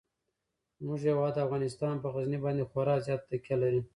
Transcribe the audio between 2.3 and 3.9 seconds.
باندې خورا زیاته تکیه لري.